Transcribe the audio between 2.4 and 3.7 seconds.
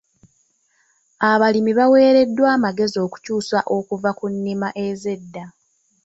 amagezi okukyusa